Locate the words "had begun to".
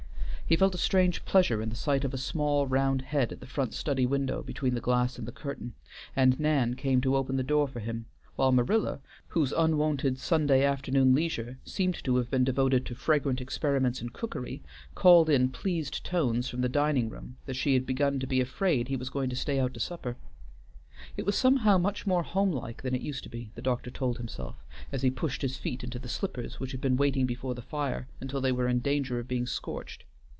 17.73-18.27